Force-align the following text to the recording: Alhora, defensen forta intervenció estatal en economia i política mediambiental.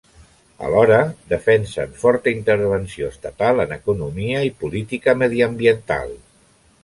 Alhora, 0.67 0.97
defensen 1.33 1.91
forta 2.03 2.31
intervenció 2.37 3.11
estatal 3.15 3.63
en 3.65 3.75
economia 3.77 4.41
i 4.49 4.53
política 4.65 5.17
mediambiental. 5.25 6.17